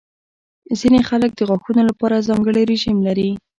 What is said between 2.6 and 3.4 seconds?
رژیم لري.